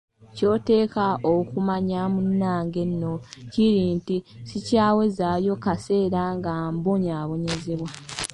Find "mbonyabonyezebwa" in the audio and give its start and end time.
6.75-7.89